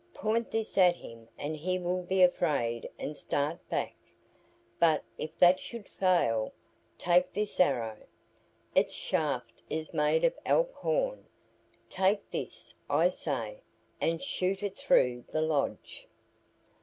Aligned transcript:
Point 0.15 0.49
this 0.49 0.79
at 0.79 0.95
him 0.95 1.29
and 1.37 1.55
he 1.55 1.77
will 1.77 2.01
be 2.01 2.23
afraid 2.23 2.89
and 2.97 3.15
start 3.15 3.59
back; 3.69 3.93
but 4.79 5.03
if 5.19 5.37
that 5.37 5.59
should 5.59 5.87
fail, 5.87 6.51
take 6.97 7.31
this 7.33 7.59
arrow. 7.59 8.07
Its 8.73 8.95
shaft 8.95 9.61
is 9.69 9.93
made 9.93 10.23
of 10.25 10.33
elk 10.43 10.71
horn. 10.73 11.27
Take 11.87 12.27
this, 12.31 12.73
I 12.89 13.09
say, 13.09 13.61
and 14.01 14.23
shoot 14.23 14.63
it 14.63 14.75
through 14.75 15.25
the 15.31 15.43
lodge." 15.43 16.07